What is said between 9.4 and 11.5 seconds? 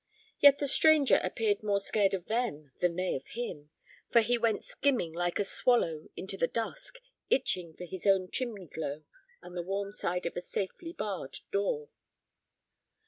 and the warm side of a safely barred